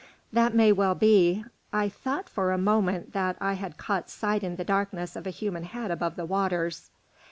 [0.33, 4.55] "That may well be, I thought for a moment that I had caught sight in
[4.55, 6.89] the darkness of a human head above the waters."